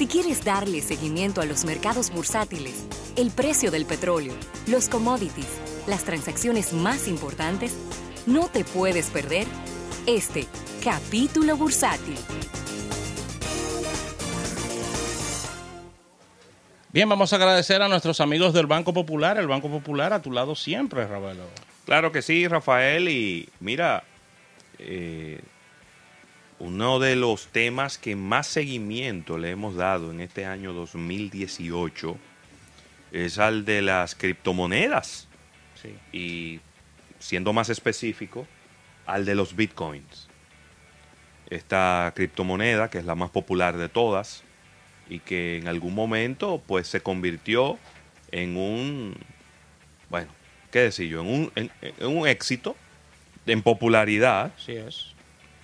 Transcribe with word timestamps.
Si 0.00 0.06
quieres 0.06 0.46
darle 0.46 0.80
seguimiento 0.80 1.42
a 1.42 1.44
los 1.44 1.66
mercados 1.66 2.10
bursátiles, 2.10 2.86
el 3.16 3.30
precio 3.30 3.70
del 3.70 3.84
petróleo, 3.84 4.32
los 4.66 4.88
commodities, 4.88 5.60
las 5.86 6.04
transacciones 6.04 6.72
más 6.72 7.06
importantes, 7.06 7.76
no 8.24 8.48
te 8.48 8.64
puedes 8.64 9.10
perder 9.10 9.46
este 10.06 10.46
capítulo 10.82 11.54
bursátil. 11.58 12.16
Bien, 16.94 17.06
vamos 17.06 17.34
a 17.34 17.36
agradecer 17.36 17.82
a 17.82 17.88
nuestros 17.88 18.22
amigos 18.22 18.54
del 18.54 18.66
Banco 18.66 18.94
Popular, 18.94 19.36
el 19.36 19.48
Banco 19.48 19.68
Popular 19.68 20.14
a 20.14 20.22
tu 20.22 20.32
lado 20.32 20.54
siempre, 20.54 21.06
Ravelo. 21.06 21.44
Claro 21.84 22.10
que 22.10 22.22
sí, 22.22 22.48
Rafael, 22.48 23.06
y 23.10 23.50
mira, 23.60 24.02
eh, 24.78 25.42
uno 26.60 26.98
de 26.98 27.16
los 27.16 27.48
temas 27.48 27.96
que 27.98 28.14
más 28.16 28.46
seguimiento 28.46 29.38
le 29.38 29.50
hemos 29.50 29.74
dado 29.76 30.10
en 30.10 30.20
este 30.20 30.44
año 30.44 30.72
2018 30.74 32.16
es 33.12 33.38
al 33.38 33.64
de 33.64 33.82
las 33.82 34.14
criptomonedas. 34.14 35.26
Sí. 35.82 35.96
Y 36.12 36.60
siendo 37.18 37.52
más 37.54 37.70
específico, 37.70 38.46
al 39.06 39.24
de 39.24 39.34
los 39.34 39.56
bitcoins. 39.56 40.28
Esta 41.48 42.12
criptomoneda, 42.14 42.90
que 42.90 42.98
es 42.98 43.04
la 43.06 43.14
más 43.14 43.30
popular 43.30 43.76
de 43.76 43.88
todas, 43.88 44.44
y 45.08 45.18
que 45.18 45.56
en 45.56 45.66
algún 45.66 45.94
momento 45.94 46.62
pues 46.66 46.86
se 46.86 47.00
convirtió 47.00 47.78
en 48.30 48.56
un, 48.56 49.16
bueno, 50.10 50.28
qué 50.70 50.80
decir 50.80 51.08
yo, 51.08 51.22
en 51.22 51.26
un, 51.26 51.52
en, 51.56 51.70
en 51.80 52.16
un 52.16 52.28
éxito, 52.28 52.76
en 53.46 53.62
popularidad, 53.62 54.52
Así 54.56 54.72
es. 54.72 55.06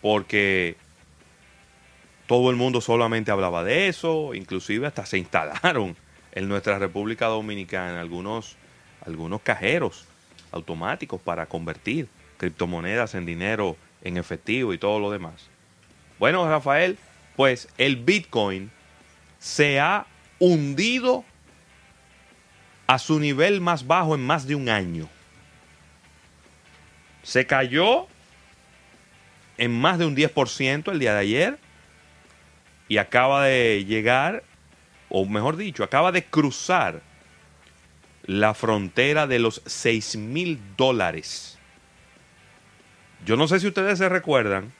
porque 0.00 0.77
todo 2.26 2.50
el 2.50 2.56
mundo 2.56 2.80
solamente 2.80 3.30
hablaba 3.30 3.62
de 3.64 3.88
eso, 3.88 4.34
inclusive 4.34 4.86
hasta 4.86 5.06
se 5.06 5.18
instalaron 5.18 5.96
en 6.33 6.48
nuestra 6.48 6.78
República 6.78 7.27
Dominicana 7.27 8.00
algunos, 8.00 8.56
algunos 9.05 9.41
cajeros 9.42 10.06
automáticos 10.52 11.20
para 11.20 11.46
convertir 11.46 12.08
criptomonedas 12.36 13.14
en 13.14 13.27
dinero 13.27 13.77
en 14.02 14.16
efectivo 14.16 14.72
y 14.72 14.78
todo 14.78 14.98
lo 14.98 15.10
demás. 15.10 15.48
Bueno, 16.18 16.48
Rafael, 16.48 16.98
pues 17.36 17.68
el 17.78 17.96
Bitcoin 17.96 18.70
se 19.38 19.80
ha 19.80 20.06
hundido 20.38 21.24
a 22.86 22.98
su 22.98 23.18
nivel 23.18 23.61
más 23.61 23.86
bajo 23.86 24.14
en 24.14 24.24
más 24.24 24.46
de 24.46 24.55
un 24.55 24.68
año. 24.68 25.08
Se 27.22 27.46
cayó 27.46 28.06
en 29.58 29.78
más 29.78 29.98
de 29.98 30.06
un 30.06 30.14
10% 30.14 30.92
el 30.92 30.98
día 30.98 31.14
de 31.14 31.20
ayer 31.20 31.66
y 32.89 32.98
acaba 32.98 33.45
de 33.45 33.84
llegar, 33.84 34.45
o 35.09 35.25
mejor 35.25 35.56
dicho, 35.56 35.84
acaba 35.84 36.12
de 36.12 36.25
cruzar 36.25 37.03
la 38.25 38.55
frontera 38.55 39.27
de 39.27 39.39
los 39.39 39.62
6 39.67 40.17
mil 40.17 40.61
dólares. 40.77 41.59
Yo 43.25 43.37
no 43.37 43.48
sé 43.48 43.61
si 43.61 43.67
ustedes 43.67 43.98
se 43.98 44.09
recuerdan 44.09 44.73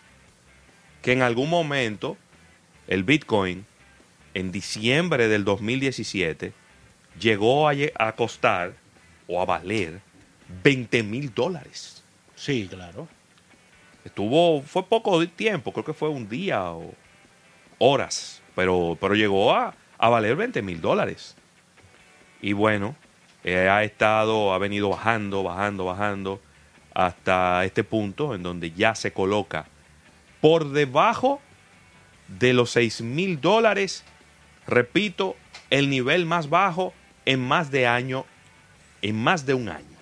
que 1.03 1.13
en 1.13 1.23
algún 1.23 1.49
momento 1.51 2.17
el 2.89 3.05
Bitcoin 3.05 3.65
en 4.35 4.53
diciembre 4.53 5.29
del 5.29 5.45
2017 5.45 6.53
llegó 7.19 7.69
a, 7.69 8.13
costar 8.13 8.75
o 9.27 9.41
a 9.41 9.45
valer 9.45 10.01
20 10.63 11.03
mil 11.03 11.33
dólares. 11.33 12.05
Sí, 12.35 12.69
claro. 12.69 13.09
Estuvo, 14.05 14.63
fue 14.63 14.85
poco 14.85 15.27
tiempo, 15.29 15.73
creo 15.73 15.85
que 15.85 15.95
fue 15.95 16.09
un 16.09 16.29
día 16.29 16.71
o 16.71 16.95
horas, 17.79 18.43
pero, 18.55 18.97
pero 19.01 19.15
llegó 19.15 19.55
a, 19.55 19.75
a 19.99 20.09
valer 20.09 20.37
20 20.37 20.63
mil 20.63 20.81
dólares. 20.81 21.37
Y 22.41 22.53
bueno, 22.53 22.97
eh, 23.45 23.69
ha 23.69 23.85
estado, 23.85 24.53
ha 24.53 24.59
venido 24.59 24.91
bajando, 24.91 25.43
bajando, 25.43 25.85
bajando, 25.85 26.41
hasta 26.95 27.65
este 27.65 27.85
punto 27.85 28.35
en 28.35 28.43
donde 28.43 28.73
ya 28.73 28.95
se 28.95 29.13
coloca 29.13 29.67
por 30.41 30.71
debajo 30.71 31.41
de 32.29 32.53
los 32.53 32.71
6 32.71 33.03
mil 33.03 33.41
dólares, 33.41 34.05
repito, 34.67 35.37
el 35.71 35.91
nivel 35.91 36.27
más 36.27 36.49
bajo 36.49 36.93
en 37.25 37.41
más 37.41 37.71
de 37.71 37.87
año, 37.87 38.25
en 39.03 39.17
más 39.23 39.47
de 39.47 39.55
un 39.55 39.69
año. 39.69 39.97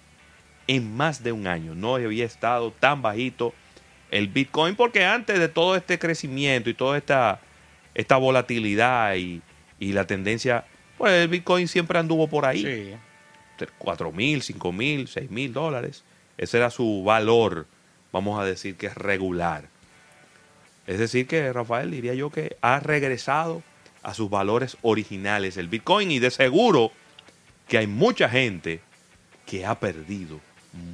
En 0.66 0.96
más 0.96 1.22
de 1.22 1.32
un 1.32 1.46
año. 1.46 1.74
No 1.74 1.96
había 1.96 2.24
estado 2.24 2.70
tan 2.72 3.02
bajito 3.02 3.54
el 4.10 4.28
Bitcoin 4.28 4.76
porque 4.76 5.04
antes 5.04 5.38
de 5.38 5.48
todo 5.48 5.76
este 5.76 5.98
crecimiento 5.98 6.70
y 6.70 6.74
toda 6.74 6.96
esta, 6.96 7.40
esta 7.94 8.16
volatilidad 8.16 9.14
y, 9.16 9.42
y 9.78 9.92
la 9.92 10.06
tendencia, 10.06 10.64
pues 10.98 11.12
el 11.12 11.28
Bitcoin 11.28 11.68
siempre 11.68 11.98
anduvo 11.98 12.28
por 12.28 12.46
ahí. 12.46 12.62
Sí. 12.62 12.96
4 13.78 14.12
mil, 14.12 14.42
5 14.42 14.72
mil, 14.72 15.08
6 15.08 15.30
mil 15.30 15.52
dólares. 15.52 16.04
Ese 16.36 16.56
era 16.56 16.70
su 16.70 17.04
valor, 17.04 17.66
vamos 18.12 18.40
a 18.40 18.44
decir 18.44 18.76
que 18.76 18.86
es 18.86 18.94
regular. 18.94 19.68
Es 20.86 20.98
decir, 20.98 21.26
que 21.26 21.52
Rafael 21.52 21.90
diría 21.90 22.14
yo 22.14 22.30
que 22.30 22.56
ha 22.60 22.80
regresado 22.80 23.62
a 24.02 24.12
sus 24.12 24.28
valores 24.28 24.76
originales 24.82 25.56
el 25.56 25.68
Bitcoin 25.68 26.10
y 26.10 26.18
de 26.18 26.30
seguro 26.30 26.92
que 27.68 27.78
hay 27.78 27.86
mucha 27.86 28.28
gente 28.28 28.80
que 29.46 29.64
ha 29.64 29.78
perdido 29.80 30.40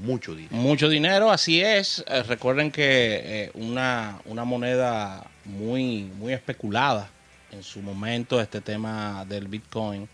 mucho 0.02 0.34
dinero. 0.34 0.56
Mucho 0.56 0.88
dinero, 0.88 1.30
así 1.30 1.60
es. 1.60 2.04
Eh, 2.06 2.22
recuerden 2.22 2.70
que 2.70 2.84
eh, 3.22 3.50
una, 3.54 4.20
una 4.24 4.44
moneda 4.44 5.26
muy, 5.44 6.04
muy 6.18 6.32
especulada 6.32 7.08
en 7.50 7.62
su 7.62 7.80
momento, 7.82 8.40
este 8.40 8.60
tema 8.60 9.24
del 9.28 9.48
Bitcoin, 9.48 10.08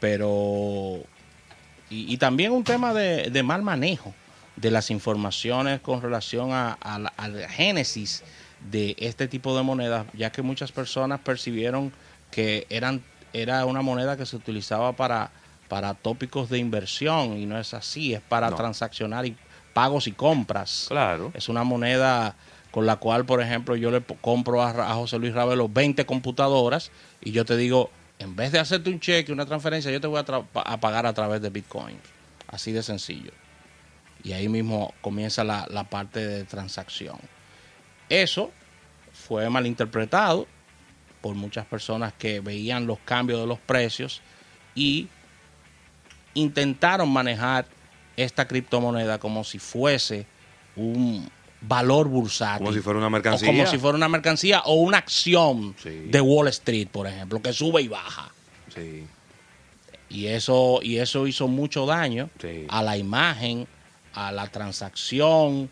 pero... 0.00 1.00
Y, 1.94 2.16
también 2.16 2.52
un 2.52 2.64
tema 2.64 2.94
de, 2.94 3.42
mal 3.42 3.60
manejo 3.60 4.14
de 4.56 4.70
las 4.70 4.90
informaciones 4.90 5.80
con 5.80 6.00
relación 6.00 6.50
a, 6.50 6.72
a 6.72 6.98
la, 6.98 7.12
a 7.18 7.28
la 7.28 7.46
génesis 7.50 8.22
de 8.70 8.96
este 8.98 9.28
tipo 9.28 9.54
de 9.54 9.62
monedas, 9.62 10.06
ya 10.14 10.32
que 10.32 10.40
muchas 10.40 10.72
personas 10.72 11.20
percibieron 11.20 11.92
que 12.30 12.66
eran 12.70 13.02
era 13.32 13.64
una 13.66 13.82
moneda 13.82 14.16
que 14.16 14.26
se 14.26 14.36
utilizaba 14.36 14.92
para, 14.92 15.30
para 15.72 15.94
tópicos 15.94 16.50
de 16.50 16.58
inversión 16.58 17.38
y 17.38 17.46
no 17.46 17.58
es 17.58 17.72
así, 17.72 18.12
es 18.12 18.20
para 18.20 18.50
No. 18.50 18.56
transaccionar 18.56 19.24
y 19.24 19.34
pagos 19.72 20.06
y 20.06 20.12
compras. 20.12 20.84
Claro. 20.88 21.32
Es 21.32 21.48
una 21.48 21.64
moneda 21.64 22.36
con 22.70 22.84
la 22.84 22.96
cual, 22.96 23.24
por 23.24 23.40
ejemplo, 23.40 23.74
yo 23.74 23.90
le 23.90 24.02
compro 24.02 24.62
a, 24.62 24.92
José 24.92 25.18
Luis 25.18 25.32
Ravelo 25.32 25.70
20 25.70 26.04
computadoras 26.04 26.90
y 27.22 27.32
yo 27.32 27.46
te 27.46 27.56
digo, 27.56 27.90
en 28.18 28.36
vez 28.36 28.52
de 28.52 28.58
hacerte 28.58 28.90
un 28.90 29.00
cheque, 29.00 29.32
una 29.32 29.46
transferencia, 29.46 29.90
yo 29.90 29.98
te 29.98 30.06
voy 30.06 30.20
a, 30.20 30.60
a 30.60 30.76
pagar 30.78 31.06
a 31.06 31.14
través 31.14 31.40
de 31.40 31.48
Bitcoin. 31.48 31.98
Así 32.48 32.72
de 32.72 32.82
sencillo. 32.82 33.32
Y 34.22 34.32
ahí 34.34 34.50
mismo 34.50 34.92
comienza 35.00 35.42
la, 35.42 35.66
la 35.70 35.84
parte 35.84 36.20
de 36.26 36.44
transacción. 36.44 37.16
Eso 38.10 38.50
fue 39.14 39.48
malinterpretado 39.48 40.46
por 41.22 41.34
muchas 41.34 41.64
personas 41.64 42.12
que 42.12 42.40
veían 42.40 42.86
los 42.86 42.98
cambios 42.98 43.40
de 43.40 43.46
los 43.46 43.58
precios 43.58 44.20
y 44.74 45.08
intentaron 46.34 47.10
manejar 47.12 47.66
esta 48.16 48.46
criptomoneda 48.46 49.18
como 49.18 49.44
si 49.44 49.58
fuese 49.58 50.26
un 50.76 51.28
valor 51.60 52.08
bursátil. 52.08 52.64
Como 52.66 52.72
si 52.76 52.80
fuera 52.80 52.98
una 52.98 53.06
O 53.06 53.10
mercancía. 53.10 53.46
como 53.46 53.66
si 53.66 53.78
fuera 53.78 53.96
una 53.96 54.08
mercancía 54.08 54.60
o 54.64 54.74
una 54.74 54.98
acción 54.98 55.74
Sí. 55.82 56.06
de 56.08 56.20
Wall 56.20 56.48
Street, 56.48 56.88
por 56.90 57.06
ejemplo, 57.06 57.40
que 57.40 57.52
sube 57.52 57.82
y 57.82 57.88
baja. 57.88 58.32
Sí. 58.74 59.06
Y 60.08 60.26
eso, 60.26 60.80
y 60.82 60.98
eso 60.98 61.26
hizo 61.26 61.48
mucho 61.48 61.86
daño 61.86 62.28
Sí. 62.40 62.66
a 62.68 62.82
la 62.82 62.96
imagen, 62.98 63.66
a 64.14 64.32
la 64.32 64.48
transacción. 64.48 65.70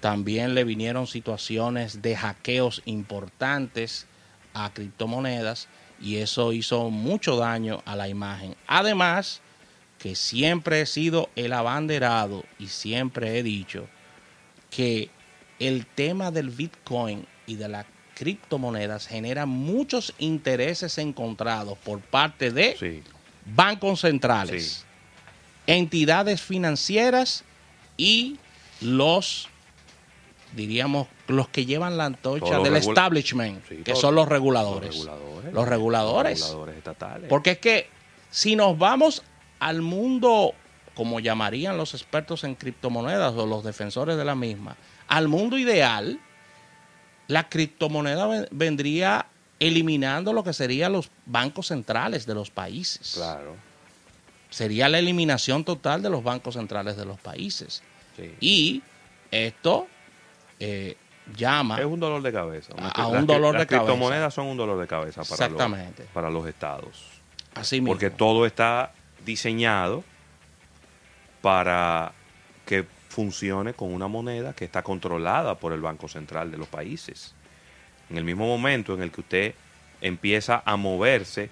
También 0.00 0.54
le 0.54 0.64
vinieron 0.64 1.06
situaciones 1.06 2.02
de 2.02 2.16
hackeos 2.16 2.82
importantes 2.84 4.06
a 4.54 4.70
criptomonedas 4.72 5.68
y 6.00 6.16
eso 6.16 6.52
hizo 6.52 6.90
mucho 6.90 7.36
daño 7.36 7.82
a 7.84 7.96
la 7.96 8.08
imagen. 8.08 8.54
Además, 8.66 9.40
que 9.98 10.14
siempre 10.14 10.80
he 10.82 10.86
sido 10.86 11.28
el 11.36 11.52
abanderado 11.52 12.44
y 12.58 12.68
siempre 12.68 13.38
he 13.38 13.42
dicho 13.42 13.88
que 14.70 15.10
el 15.58 15.86
tema 15.86 16.30
del 16.30 16.50
Bitcoin 16.50 17.26
y 17.46 17.56
de 17.56 17.68
las 17.68 17.86
criptomonedas 18.14 19.06
genera 19.06 19.46
muchos 19.46 20.12
intereses 20.18 20.98
encontrados 20.98 21.78
por 21.78 22.00
parte 22.00 22.50
de 22.50 22.76
Sí. 22.78 23.02
bancos 23.44 24.00
centrales, 24.00 24.84
entidades 25.66 26.42
financieras 26.42 27.44
y 27.96 28.38
los, 28.80 29.48
diríamos, 30.54 31.08
los 31.26 31.48
que 31.48 31.66
llevan 31.66 31.96
la 31.96 32.06
antorcha 32.06 32.58
del 32.60 32.76
establishment, 32.76 33.64
Sí, 33.68 33.76
que 33.84 33.94
son 33.96 34.14
los 34.14 34.28
reguladores. 34.28 34.96
Los 34.96 35.06
reguladores. 35.06 35.52
Los 35.54 35.68
reguladores. 35.68 36.40
Los 36.40 36.48
reguladores 36.48 36.76
estatales. 36.76 37.28
Porque 37.28 37.50
es 37.52 37.58
que 37.58 37.88
si 38.30 38.54
nos 38.56 38.78
vamos 38.78 39.22
al 39.60 39.82
mundo, 39.82 40.52
como 40.94 41.20
llamarían 41.20 41.76
los 41.76 41.94
expertos 41.94 42.44
en 42.44 42.54
criptomonedas 42.54 43.34
o 43.34 43.46
los 43.46 43.64
defensores 43.64 44.16
de 44.16 44.24
la 44.24 44.34
misma, 44.34 44.76
al 45.08 45.28
mundo 45.28 45.58
ideal, 45.58 46.18
la 47.26 47.48
criptomoneda 47.48 48.26
ven- 48.26 48.48
vendría 48.50 49.26
eliminando 49.60 50.32
lo 50.32 50.44
que 50.44 50.52
serían 50.52 50.92
los 50.92 51.10
bancos 51.26 51.66
centrales 51.68 52.26
de 52.26 52.34
los 52.34 52.50
países. 52.50 53.12
Claro. 53.14 53.56
Sería 54.50 54.88
la 54.88 54.98
eliminación 54.98 55.64
total 55.64 56.00
de 56.02 56.08
los 56.10 56.22
bancos 56.22 56.54
centrales 56.54 56.96
de 56.96 57.04
los 57.04 57.18
países. 57.20 57.82
Sí. 58.16 58.34
Y 58.40 58.82
esto 59.30 59.86
eh, 60.58 60.96
llama 61.36 61.78
Es 61.78 61.84
un 61.84 62.00
dolor 62.00 62.22
de 62.22 62.32
cabeza. 62.32 62.72
A- 62.78 62.82
Las 62.82 62.92
a 62.98 63.06
un 63.08 63.18
cri- 63.18 63.26
dolor 63.26 63.54
las 63.54 63.62
de 63.62 63.66
cabeza. 63.66 63.84
criptomonedas 63.86 64.32
son 64.34 64.46
un 64.46 64.56
dolor 64.56 64.80
de 64.80 64.86
cabeza 64.86 65.22
para, 65.22 65.34
Exactamente. 65.44 66.04
Los, 66.04 66.12
para 66.12 66.30
los 66.30 66.46
estados. 66.46 67.04
así 67.54 67.76
mismo. 67.80 67.92
Porque 67.92 68.10
todo 68.10 68.46
está 68.46 68.92
diseñado 69.24 70.04
para 71.42 72.12
que 72.66 72.84
funcione 73.08 73.72
con 73.74 73.92
una 73.92 74.08
moneda 74.08 74.52
que 74.54 74.64
está 74.64 74.82
controlada 74.82 75.56
por 75.56 75.72
el 75.72 75.80
Banco 75.80 76.08
Central 76.08 76.50
de 76.50 76.58
los 76.58 76.68
países. 76.68 77.34
En 78.10 78.16
el 78.18 78.24
mismo 78.24 78.46
momento 78.46 78.94
en 78.94 79.02
el 79.02 79.10
que 79.10 79.20
usted 79.20 79.54
empieza 80.00 80.62
a 80.64 80.76
moverse 80.76 81.50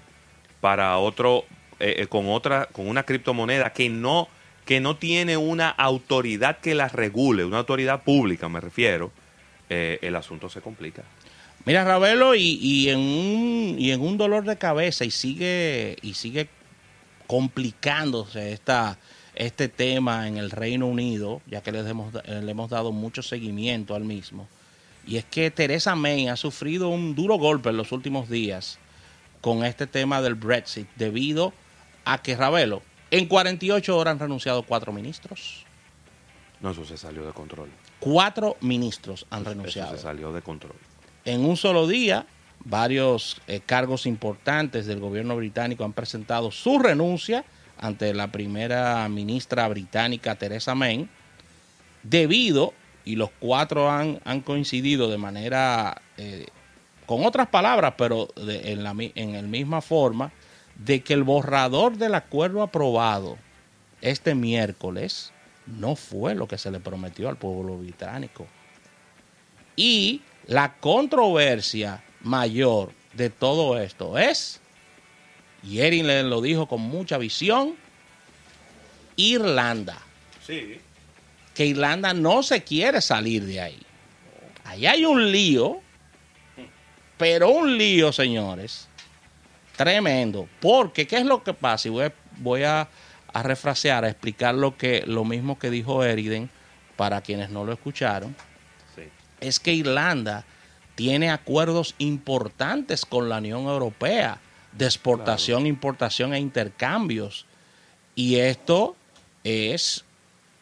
para 0.61 0.97
otro, 0.99 1.45
eh, 1.81 1.97
eh, 1.99 2.07
con 2.07 2.29
otra, 2.29 2.67
con 2.67 2.89
una 2.89 3.03
criptomoneda 3.03 3.73
que 3.73 3.89
no, 3.89 4.29
que 4.65 4.81
no 4.81 4.97
tiene 4.97 5.37
una 5.37 5.71
autoridad 5.71 6.59
que 6.59 6.75
la 6.75 6.89
regule, 6.89 7.45
una 7.45 7.59
autoridad 7.59 8.03
pública 8.03 8.49
me 8.49 8.61
refiero, 8.61 9.11
eh, 9.69 9.99
el 10.03 10.17
asunto 10.17 10.49
se 10.49 10.61
complica. 10.61 11.03
Mira, 11.65 11.85
Ravelo, 11.85 12.37
y, 12.37 12.59
y 12.63 12.91
en 12.91 12.99
un, 12.99 13.77
y 13.79 13.91
en 13.91 14.01
un 14.01 14.17
dolor 14.17 14.45
de 14.45 14.57
cabeza 14.57 15.05
y 15.05 15.11
sigue, 15.11 15.97
y 16.01 16.15
sigue 16.15 16.49
complicándose 17.27 18.53
esta, 18.53 18.99
este 19.35 19.69
tema 19.69 20.29
en 20.29 20.37
el 20.37 20.51
Reino 20.51 20.87
Unido, 20.87 21.43
ya 21.47 21.63
que 21.63 21.73
les 21.73 21.87
hemos, 21.87 22.15
eh, 22.25 22.41
le 22.43 22.51
hemos 22.51 22.71
dado 22.71 22.93
mucho 22.93 23.23
seguimiento 23.23 23.95
al 23.95 24.05
mismo. 24.05 24.49
Y 25.07 25.17
es 25.17 25.25
que 25.25 25.51
Teresa 25.51 25.95
May 25.95 26.29
ha 26.29 26.37
sufrido 26.37 26.89
un 26.89 27.15
duro 27.15 27.37
golpe 27.37 27.69
en 27.71 27.77
los 27.77 27.93
últimos 27.93 28.29
días 28.29 28.79
con 29.41 29.65
este 29.65 29.87
tema 29.87 30.21
del 30.21 30.35
Brexit, 30.35 30.89
debido 30.97 31.53
a 32.05 32.19
que, 32.23 32.35
Ravelo, 32.37 32.83
en 33.11 33.27
48 33.27 33.97
horas 33.97 34.13
han 34.13 34.19
renunciado 34.19 34.65
cuatro 34.65 34.93
ministros. 34.93 35.65
No, 36.61 36.71
eso 36.71 36.85
se 36.85 36.97
salió 36.97 37.25
de 37.25 37.33
control. 37.33 37.69
Cuatro 38.01 38.57
ministros 38.61 39.27
han 39.31 39.43
Eso 39.43 39.51
renunciado. 39.51 39.97
se 39.97 40.03
salió 40.03 40.33
de 40.33 40.43
control. 40.43 40.75
En 41.25 41.45
un 41.45 41.57
solo 41.57 41.87
día, 41.87 42.27
varios 42.65 43.41
eh, 43.47 43.61
cargos 43.65 44.07
importantes 44.07 44.87
del 44.87 45.01
gobierno 45.01 45.37
británico 45.37 45.85
han 45.85 45.93
presentado 45.93 46.51
su 46.51 46.79
renuncia 46.79 47.45
ante 47.79 48.13
la 48.15 48.33
primera 48.33 49.09
ministra 49.09 49.69
británica 49.69 50.35
Theresa 50.35 50.75
May, 50.75 51.09
debido, 52.03 52.73
y 53.05 53.17
los 53.17 53.31
cuatro 53.39 53.91
han, 53.91 54.21
han 54.25 54.41
coincidido 54.41 55.09
de 55.09 55.19
manera, 55.19 56.01
eh, 56.17 56.47
con 57.05 57.25
otras 57.25 57.49
palabras, 57.49 57.95
pero 57.97 58.29
en, 58.37 58.83
la, 58.83 58.95
en 58.99 59.33
la 59.35 59.43
misma 59.43 59.81
forma, 59.81 60.33
de 60.77 61.03
que 61.03 61.15
el 61.15 61.23
borrador 61.23 61.97
del 61.97 62.15
acuerdo 62.15 62.63
aprobado 62.63 63.39
este 64.01 64.35
miércoles 64.35 65.33
no 65.67 65.97
fue 65.97 66.35
lo 66.35 66.47
que 66.47 66.59
se 66.59 66.71
le 66.71 66.81
prometió 66.81 67.29
al 67.29 67.37
pueblo 67.37 67.79
británico. 67.79 68.47
Y 69.75 70.23
la 70.47 70.77
controversia 70.77 72.03
mayor 72.23 72.93
de 73.15 73.31
todo 73.31 73.79
esto 73.81 74.19
es, 74.19 74.61
y 75.63 75.81
Erin 75.81 76.07
le 76.07 76.23
lo 76.23 76.41
dijo 76.41 76.67
con 76.67 76.81
mucha 76.81 77.19
visión, 77.19 77.75
Irlanda. 79.17 79.99
Sí. 80.47 80.81
Que 81.55 81.67
Irlanda 81.67 82.13
no 82.13 82.43
se 82.43 82.63
quiere 82.63 83.01
salir 83.01 83.45
de 83.45 83.61
ahí. 83.61 83.83
Ahí 84.65 84.87
hay 84.87 85.05
un 85.05 85.31
lío, 85.33 85.81
pero 87.17 87.49
un 87.51 87.79
lío, 87.79 88.13
señores, 88.13 88.89
tremendo. 89.77 90.49
Porque, 90.61 91.07
¿qué 91.07 91.17
es 91.19 91.25
lo 91.25 91.43
que 91.43 91.55
pasa? 91.55 91.89
Y 91.89 91.91
voy, 91.91 92.05
a- 92.05 92.13
voy 92.39 92.63
a, 92.65 92.89
a 93.33 93.43
refrasear, 93.43 94.05
a 94.05 94.09
explicar 94.11 94.55
lo, 94.55 94.77
que, 94.77 95.05
lo 95.07 95.25
mismo 95.25 95.59
que 95.59 95.71
dijo 95.71 96.05
Eriden 96.05 96.51
para 96.97 97.21
quienes 97.23 97.51
no 97.51 97.65
lo 97.65 97.73
escucharon 97.73 98.35
Sí. 98.95 99.03
es 99.41 99.61
que 99.61 99.73
Irlanda 99.73 100.45
tiene 100.97 101.31
acuerdos 101.31 101.95
importantes 101.99 103.05
con 103.05 103.29
la 103.29 103.39
Unión 103.39 103.67
Europea 103.67 104.41
de 104.73 104.87
exportación, 104.87 105.67
importación 105.67 106.35
e 106.35 106.41
intercambios. 106.41 107.47
Y 108.15 108.37
esto 108.37 108.97
es 109.45 110.05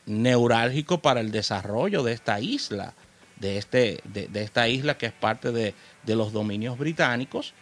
neurálgico 0.07 0.99
para 0.99 1.21
el 1.21 1.31
desarrollo 1.31 2.03
de 2.03 2.13
esta 2.13 2.41
isla, 2.41 2.93
de, 3.39 3.59
este, 3.59 4.01
de, 4.05 4.27
de 4.27 4.43
esta 4.43 4.69
isla 4.69 4.99
que 4.99 5.07
es 5.07 5.13
parte 5.13 5.53
de, 5.53 5.75
de 6.03 6.17
los 6.17 6.33
dominios 6.33 6.77
británicos. 6.77 7.55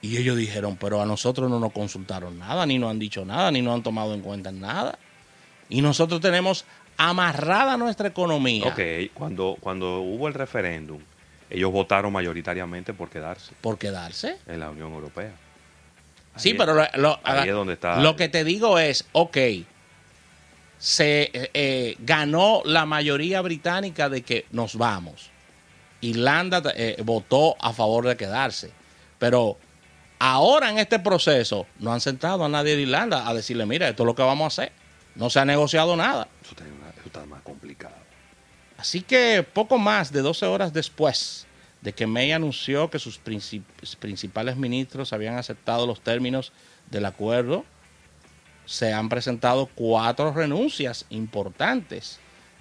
Y 0.00 0.16
ellos 0.16 0.36
dijeron, 0.36 0.76
pero 0.76 1.02
a 1.02 1.06
nosotros 1.06 1.50
no 1.50 1.58
nos 1.58 1.72
consultaron 1.72 2.38
nada, 2.38 2.64
ni 2.64 2.78
nos 2.78 2.92
han 2.92 3.00
dicho 3.00 3.24
nada, 3.24 3.50
ni 3.50 3.60
nos 3.60 3.74
han 3.74 3.82
tomado 3.82 4.14
en 4.14 4.20
cuenta 4.20 4.52
nada. 4.52 4.98
Y 5.68 5.82
nosotros 5.82 6.20
tenemos 6.20 6.64
amarrada 6.96 7.76
nuestra 7.76 8.08
economía. 8.08 8.68
Ok, 8.68 9.12
cuando, 9.14 9.56
cuando 9.60 10.00
hubo 10.00 10.28
el 10.28 10.34
referéndum, 10.34 11.00
ellos 11.50 11.72
votaron 11.72 12.12
mayoritariamente 12.12 12.92
por 12.92 13.08
quedarse 13.10 13.52
por 13.60 13.78
quedarse. 13.78 14.36
en 14.46 14.60
la 14.60 14.70
Unión 14.70 14.92
Europea. 14.92 15.32
Sí, 16.36 16.54
pero 16.54 16.74
lo, 16.74 16.84
lo- 16.96 17.18
ahí 17.24 17.48
es 17.48 17.54
donde 17.54 17.72
está- 17.74 18.00
lo 18.00 18.14
que 18.16 18.28
te 18.28 18.44
digo 18.44 18.78
es, 18.78 19.04
ok, 19.12 19.36
se 20.78 21.22
eh, 21.32 21.50
eh, 21.54 21.96
ganó 22.00 22.62
la 22.64 22.86
mayoría 22.86 23.40
británica 23.42 24.08
de 24.08 24.22
que 24.22 24.46
nos 24.52 24.76
vamos. 24.76 25.30
Irlanda 26.00 26.62
eh, 26.76 26.96
votó 27.04 27.56
a 27.60 27.72
favor 27.72 28.06
de 28.06 28.16
quedarse. 28.16 28.70
Pero 29.18 29.58
ahora 30.20 30.70
en 30.70 30.78
este 30.78 31.00
proceso 31.00 31.66
no 31.80 31.92
han 31.92 32.00
sentado 32.00 32.44
a 32.44 32.48
nadie 32.48 32.76
de 32.76 32.82
Irlanda 32.82 33.28
a 33.28 33.34
decirle, 33.34 33.66
mira, 33.66 33.88
esto 33.88 34.04
es 34.04 34.06
lo 34.06 34.14
que 34.14 34.22
vamos 34.22 34.44
a 34.44 34.62
hacer. 34.62 34.72
No 35.16 35.28
se 35.30 35.40
ha 35.40 35.44
negociado 35.44 35.96
nada. 35.96 36.28
Eso 36.42 36.52
está, 36.52 36.64
eso 36.64 37.06
está 37.06 37.26
más 37.26 37.42
complicado. 37.42 37.96
Así 38.78 39.02
que 39.02 39.44
poco 39.52 39.76
más 39.76 40.12
de 40.12 40.22
12 40.22 40.46
horas 40.46 40.72
después 40.72 41.46
de 41.82 41.92
que 41.92 42.06
May 42.06 42.32
anunció 42.32 42.88
que 42.90 42.98
sus 42.98 43.22
princip- 43.22 43.64
principales 43.98 44.56
ministros 44.56 45.12
habían 45.12 45.36
aceptado 45.36 45.86
los 45.86 46.00
términos 46.00 46.52
del 46.90 47.04
acuerdo, 47.04 47.64
se 48.66 48.92
han 48.92 49.08
presentado 49.08 49.66
cuatro 49.66 50.32
renuncias 50.32 51.06
importantes. 51.10 52.20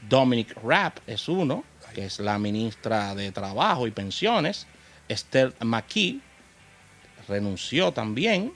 Dominic 0.09 0.55
Raab 0.63 0.93
es 1.05 1.27
uno, 1.29 1.63
que 1.93 2.05
es 2.05 2.19
la 2.19 2.37
ministra 2.39 3.13
de 3.13 3.31
Trabajo 3.31 3.87
y 3.87 3.91
Pensiones. 3.91 4.65
Esther 5.07 5.53
McKee 5.63 6.21
renunció 7.27 7.91
también, 7.91 8.53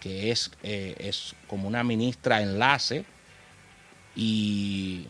que 0.00 0.30
es, 0.30 0.50
eh, 0.62 0.94
es 0.98 1.34
como 1.48 1.68
una 1.68 1.84
ministra 1.84 2.40
enlace. 2.42 3.04
Y 4.16 5.08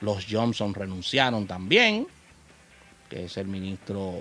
los 0.00 0.26
Johnson 0.28 0.74
renunciaron 0.74 1.46
también, 1.46 2.06
que 3.08 3.24
es 3.24 3.36
el 3.36 3.46
ministro 3.46 4.14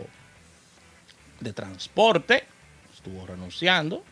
de 1.40 1.54
Transporte, 1.54 2.44
estuvo 2.94 3.26
renunciando, 3.26 4.04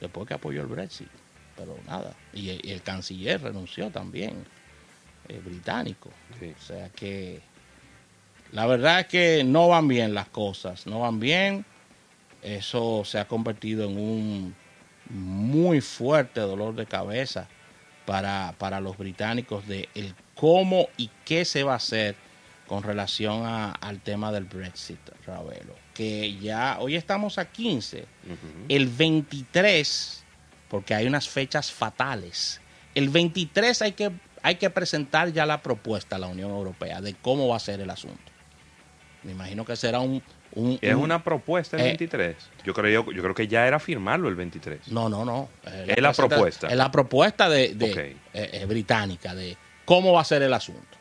después 0.00 0.28
que 0.28 0.34
apoyó 0.34 0.62
el 0.62 0.68
Brexit, 0.68 1.08
pero 1.56 1.76
nada. 1.86 2.14
Y, 2.32 2.50
y 2.50 2.72
el 2.72 2.82
canciller 2.82 3.42
renunció 3.42 3.90
también, 3.90 4.44
eh, 5.28 5.40
británico. 5.44 6.10
Sí. 6.38 6.54
O 6.56 6.62
sea 6.62 6.88
que 6.90 7.40
la 8.52 8.66
verdad 8.66 9.00
es 9.00 9.06
que 9.06 9.44
no 9.44 9.68
van 9.68 9.88
bien 9.88 10.14
las 10.14 10.28
cosas, 10.28 10.86
no 10.86 11.00
van 11.00 11.18
bien. 11.18 11.64
Eso 12.42 13.02
se 13.04 13.18
ha 13.18 13.26
convertido 13.26 13.88
en 13.88 13.98
un 13.98 14.54
muy 15.10 15.80
fuerte 15.80 16.40
dolor 16.40 16.74
de 16.74 16.86
cabeza 16.86 17.48
para, 18.04 18.54
para 18.58 18.80
los 18.80 18.96
británicos 18.98 19.66
de 19.66 19.88
el 19.94 20.14
cómo 20.36 20.88
y 20.96 21.10
qué 21.24 21.44
se 21.44 21.62
va 21.64 21.72
a 21.72 21.76
hacer 21.76 22.14
con 22.68 22.82
relación 22.82 23.44
a- 23.46 23.72
al 23.72 24.00
tema 24.00 24.30
del 24.32 24.44
Brexit, 24.44 24.98
Ravelo. 25.26 25.74
Que 25.94 26.36
ya 26.38 26.76
hoy 26.80 26.94
estamos 26.96 27.38
a 27.38 27.46
15, 27.46 28.00
Ujú. 28.24 28.36
el 28.68 28.86
23, 28.88 30.24
porque 30.68 30.94
hay 30.94 31.06
unas 31.06 31.28
fechas 31.28 31.72
fatales, 31.72 32.60
el 32.94 33.08
23 33.08 33.82
hay 33.82 33.92
que, 33.92 34.10
hay 34.42 34.56
que 34.56 34.68
presentar 34.70 35.32
ya 35.32 35.46
la 35.46 35.62
propuesta 35.62 36.16
a 36.16 36.18
la 36.18 36.26
Unión 36.26 36.50
Europea 36.50 37.00
de 37.00 37.14
cómo 37.14 37.48
va 37.48 37.56
a 37.56 37.60
ser 37.60 37.80
el 37.80 37.90
asunto. 37.90 38.32
Me 39.22 39.32
imagino 39.32 39.64
que 39.64 39.74
será 39.76 40.00
un... 40.00 40.22
un- 40.52 40.78
Es 40.80 40.94
un- 40.94 41.02
una 41.02 41.22
propuesta 41.24 41.76
el 41.76 41.82
Eh, 41.82 41.86
23. 41.86 42.36
Yo 42.64 42.72
creo, 42.74 43.04
yo, 43.04 43.12
yo 43.12 43.22
creo 43.22 43.34
que 43.34 43.48
ya 43.48 43.66
era 43.66 43.78
firmarlo 43.80 44.28
el 44.28 44.34
23. 44.36 44.88
No, 44.88 45.08
no, 45.08 45.24
no. 45.24 45.48
Eh, 45.66 45.94
Es 45.96 46.02
la 46.02 46.12
propuesta. 46.12 46.68
Es 46.68 46.76
la 46.76 46.90
propuesta 46.90 47.48
de, 47.48 47.66
eh, 47.80 48.16
eh, 48.34 48.64
británica 48.66 49.34
de 49.34 49.56
cómo 49.86 50.12
va 50.12 50.20
a 50.20 50.24
ser 50.24 50.42
el 50.42 50.52
asunto. 50.52 50.98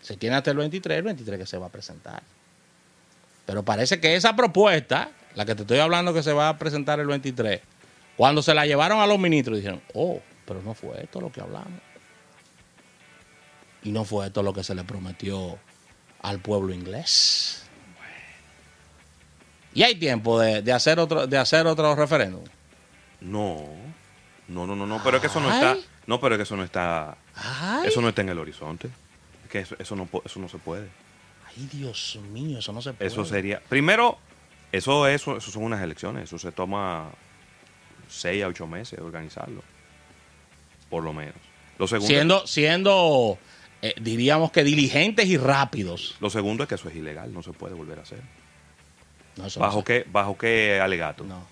Se 0.00 0.16
tiene 0.16 0.36
hasta 0.36 0.52
el 0.52 0.58
23, 0.58 0.98
el 0.98 1.02
23 1.02 1.40
que 1.40 1.46
se 1.46 1.58
va 1.58 1.66
a 1.66 1.70
presentar. 1.70 2.22
Pero 3.44 3.64
parece 3.64 4.00
que 4.00 4.14
esa 4.14 4.36
propuesta, 4.36 5.10
la 5.34 5.44
que 5.44 5.56
te 5.56 5.62
estoy 5.62 5.80
hablando 5.80 6.14
que 6.14 6.22
se 6.22 6.32
va 6.32 6.48
a 6.48 6.58
presentar 6.58 7.00
el 7.00 7.08
23, 7.08 7.60
cuando 8.16 8.42
se 8.42 8.54
la 8.54 8.64
llevaron 8.66 9.00
a 9.00 9.06
los 9.06 9.18
ministros, 9.18 9.56
dijeron, 9.56 9.82
oh, 9.94 10.20
pero 10.46 10.62
no 10.62 10.74
fue 10.74 11.02
esto 11.02 11.20
lo 11.20 11.32
que 11.32 11.40
hablamos. 11.40 11.80
Y 13.82 13.90
no 13.90 14.04
fue 14.04 14.26
esto 14.26 14.42
lo 14.42 14.52
que 14.52 14.62
se 14.62 14.74
le 14.74 14.84
prometió 14.84 15.58
al 16.22 16.38
pueblo 16.38 16.72
inglés. 16.72 17.64
Y 19.72 19.82
hay 19.82 19.94
tiempo 19.94 20.38
de, 20.38 20.62
de 20.62 20.72
hacer 20.72 20.98
otro 20.98 21.26
de 21.26 21.38
hacer 21.38 21.66
otro 21.66 21.94
referéndum. 21.94 22.44
No, 23.20 23.64
no, 24.48 24.66
no, 24.66 24.74
no, 24.74 24.86
no, 24.86 25.02
pero 25.02 25.16
es 25.16 25.20
que 25.20 25.28
eso 25.28 25.40
no 25.40 25.52
está. 25.52 25.76
No, 26.06 26.20
pero 26.20 26.34
es 26.34 26.38
que 26.38 26.42
eso 26.42 26.56
no 26.56 26.64
está, 26.64 27.16
Ay, 27.34 27.88
eso 27.88 28.00
no 28.00 28.08
está 28.08 28.22
en 28.22 28.30
el 28.30 28.38
horizonte. 28.38 28.88
Es 29.44 29.50
que 29.50 29.60
eso, 29.60 29.76
eso 29.78 29.96
no, 29.96 30.08
eso 30.24 30.40
no 30.40 30.48
se 30.48 30.58
puede. 30.58 30.88
ay, 31.46 31.68
Dios 31.72 32.18
mío, 32.32 32.58
eso 32.58 32.72
no 32.72 32.82
se 32.82 32.92
puede. 32.92 33.08
Eso 33.08 33.24
sería, 33.24 33.60
primero, 33.68 34.18
eso, 34.72 35.06
eso, 35.06 35.36
eso 35.36 35.50
son 35.50 35.64
unas 35.64 35.82
elecciones, 35.82 36.24
eso 36.24 36.38
se 36.38 36.52
toma 36.52 37.10
seis 38.08 38.42
a 38.42 38.48
ocho 38.48 38.66
meses 38.66 38.98
de 38.98 39.04
organizarlo, 39.04 39.62
por 40.88 41.04
lo 41.04 41.12
menos. 41.12 41.36
Lo 41.78 41.86
segundo, 41.86 42.08
siendo 42.08 42.46
siendo 42.46 43.38
eh, 43.82 43.94
diríamos 44.00 44.52
que 44.52 44.62
diligentes 44.64 45.26
y 45.26 45.38
rápidos. 45.38 46.16
lo 46.20 46.28
segundo 46.28 46.64
es 46.64 46.68
que 46.68 46.74
eso 46.74 46.88
es 46.88 46.96
ilegal, 46.96 47.32
no 47.32 47.42
se 47.42 47.52
puede 47.52 47.74
volver 47.74 47.98
a 47.98 48.02
hacer. 48.02 48.20
No, 49.36 49.46
¿Bajo 49.58 49.84
qué, 49.84 50.04
bajo 50.10 50.36
qué 50.36 50.80
alegato? 50.80 51.24
No. 51.24 51.46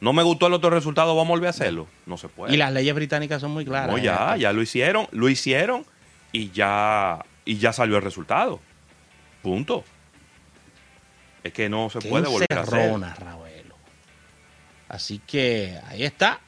No. 0.00 0.12
me 0.12 0.22
gustó 0.22 0.46
el 0.46 0.54
otro 0.54 0.70
resultado, 0.70 1.14
vamos 1.14 1.30
a 1.30 1.34
volver 1.34 1.46
a 1.48 1.50
hacerlo. 1.50 1.86
No 2.06 2.16
se 2.16 2.28
puede. 2.28 2.54
Y 2.54 2.56
las 2.56 2.72
leyes 2.72 2.94
británicas 2.94 3.40
son 3.40 3.50
muy 3.52 3.64
claras. 3.64 3.90
No, 3.90 3.98
ya, 3.98 4.14
esto. 4.14 4.36
ya 4.36 4.52
lo 4.52 4.62
hicieron, 4.62 5.08
lo 5.12 5.28
hicieron 5.28 5.84
y 6.32 6.50
ya, 6.50 7.24
y 7.44 7.58
ya 7.58 7.72
salió 7.72 7.96
el 7.96 8.02
resultado. 8.02 8.60
Punto. 9.42 9.84
Es 11.42 11.52
que 11.52 11.68
no 11.68 11.88
se 11.90 12.00
Qué 12.00 12.08
puede 12.08 12.28
volver 12.28 12.52
a 12.52 12.60
hacer. 12.60 13.00
Ravelo. 13.18 13.76
Así 14.88 15.20
que 15.26 15.80
ahí 15.88 16.04
está. 16.04 16.40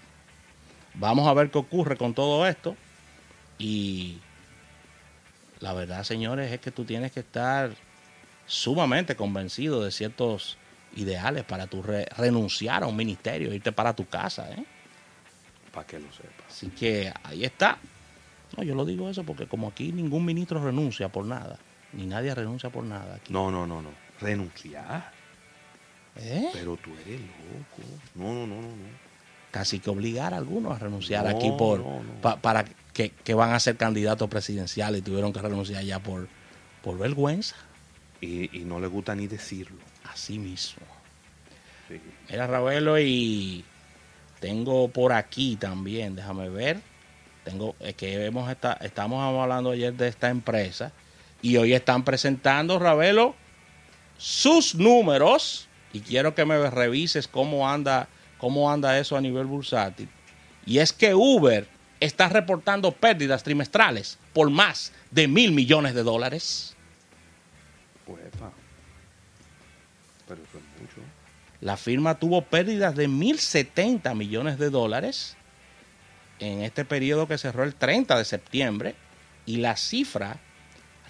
Vamos 0.94 1.26
a 1.26 1.34
ver 1.34 1.50
qué 1.50 1.58
ocurre 1.58 1.96
con 1.96 2.12
todo 2.12 2.46
esto. 2.46 2.76
Y 3.58 4.18
la 5.60 5.72
verdad, 5.72 6.02
señores, 6.04 6.52
es 6.52 6.60
que 6.60 6.70
tú 6.70 6.84
tienes 6.84 7.12
que 7.12 7.20
estar 7.20 7.70
sumamente 8.46 9.16
convencido 9.16 9.82
de 9.82 9.90
ciertos 9.90 10.58
ideales 10.96 11.44
para 11.44 11.66
tu 11.66 11.82
re- 11.82 12.06
renunciar 12.16 12.82
a 12.82 12.86
un 12.86 12.96
ministerio, 12.96 13.52
irte 13.52 13.72
para 13.72 13.94
tu 13.94 14.06
casa. 14.06 14.50
¿eh? 14.52 14.64
Para 15.72 15.86
que 15.86 15.98
lo 15.98 16.10
sepas. 16.12 16.46
Así 16.48 16.68
que 16.68 17.12
ahí 17.24 17.44
está. 17.44 17.78
No, 18.56 18.62
yo 18.62 18.74
lo 18.74 18.84
digo 18.84 19.08
eso 19.08 19.24
porque 19.24 19.46
como 19.46 19.68
aquí 19.68 19.92
ningún 19.92 20.24
ministro 20.24 20.62
renuncia 20.62 21.08
por 21.08 21.24
nada, 21.24 21.58
ni 21.94 22.06
nadie 22.06 22.34
renuncia 22.34 22.70
por 22.70 22.84
nada. 22.84 23.14
Aquí. 23.14 23.32
No, 23.32 23.50
no, 23.50 23.66
no, 23.66 23.80
no. 23.80 23.90
Renunciar. 24.20 25.10
¿Eh? 26.16 26.50
Pero 26.52 26.76
tú 26.76 26.90
eres 27.06 27.20
loco. 27.20 27.88
No, 28.14 28.34
no, 28.34 28.46
no, 28.46 28.60
no. 28.62 28.68
no. 28.68 29.12
casi 29.50 29.80
que 29.80 29.88
obligar 29.90 30.34
a 30.34 30.36
algunos 30.38 30.74
a 30.74 30.78
renunciar 30.78 31.24
No, 31.24 31.30
aquí 31.36 31.50
por 31.58 31.80
no, 31.80 32.02
no. 32.02 32.20
pa- 32.20 32.36
para 32.36 32.64
que, 32.92 33.10
que 33.10 33.32
van 33.34 33.52
a 33.54 33.60
ser 33.60 33.76
candidatos 33.78 34.28
presidenciales 34.28 35.00
y 35.00 35.02
tuvieron 35.02 35.32
que 35.32 35.40
renunciar 35.40 35.82
ya 35.84 35.98
por, 36.00 36.28
por 36.82 36.98
vergüenza. 36.98 37.56
Y, 38.20 38.54
y 38.60 38.64
no 38.64 38.78
le 38.78 38.86
gusta 38.88 39.14
ni 39.14 39.26
decirlo. 39.26 39.78
Así 40.12 40.38
mismo. 40.38 40.82
Sí. 41.88 42.00
Mira, 42.28 42.46
Ravelo, 42.46 42.98
y 42.98 43.64
tengo 44.40 44.88
por 44.88 45.12
aquí 45.12 45.56
también, 45.56 46.16
déjame 46.16 46.48
ver. 46.48 46.80
Tengo, 47.44 47.74
es 47.80 47.94
que 47.94 48.24
hemos 48.26 48.50
esta- 48.50 48.74
estamos 48.82 49.22
hablando 49.22 49.70
ayer 49.70 49.92
de 49.94 50.08
esta 50.08 50.28
empresa 50.28 50.92
y 51.40 51.56
hoy 51.56 51.72
están 51.74 52.04
presentando, 52.04 52.78
Ravelo, 52.78 53.34
sus 54.18 54.74
números. 54.74 55.68
Y 55.94 56.00
quiero 56.00 56.34
que 56.34 56.44
me 56.46 56.70
revises 56.70 57.28
cómo 57.28 57.68
anda, 57.68 58.08
cómo 58.38 58.70
anda 58.70 58.98
eso 58.98 59.16
a 59.16 59.20
nivel 59.20 59.44
bursátil. 59.46 60.08
Y 60.64 60.78
es 60.78 60.92
que 60.92 61.14
Uber 61.14 61.68
está 62.00 62.28
reportando 62.28 62.92
pérdidas 62.92 63.42
trimestrales 63.42 64.18
por 64.32 64.48
más 64.50 64.92
de 65.10 65.28
mil 65.28 65.52
millones 65.52 65.94
de 65.94 66.02
dólares. 66.02 66.74
La 71.62 71.76
firma 71.76 72.18
tuvo 72.18 72.42
pérdidas 72.42 72.96
de 72.96 73.08
1.070 73.08 74.16
millones 74.16 74.58
de 74.58 74.68
dólares 74.68 75.36
en 76.40 76.62
este 76.62 76.84
periodo 76.84 77.28
que 77.28 77.38
cerró 77.38 77.62
el 77.62 77.76
30 77.76 78.18
de 78.18 78.24
septiembre 78.24 78.96
y 79.46 79.58
la 79.58 79.76
cifra 79.76 80.40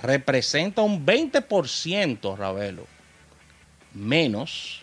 representa 0.03 0.83
un 0.83 1.07
20%, 1.07 2.37
Ravelo, 2.37 2.87
menos, 3.95 4.83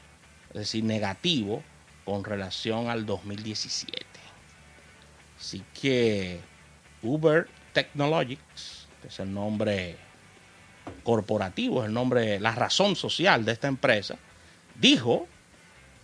es 0.50 0.56
decir, 0.56 0.84
negativo 0.84 1.62
con 2.04 2.24
relación 2.24 2.90
al 2.90 3.06
2017. 3.06 4.04
Así 5.40 5.64
que 5.80 6.40
Uber 7.04 7.48
Technologies, 7.74 8.88
que 9.04 9.10
es 9.10 9.20
el 9.20 9.32
nombre 9.32 9.98
corporativo, 11.04 11.84
es 11.84 11.90
el 11.90 11.94
nombre, 11.94 12.40
la 12.40 12.56
razón 12.56 12.96
social 12.96 13.46
de 13.46 13.52
esta 13.52 13.68
empresa, 13.68 14.18
dijo 14.74 15.28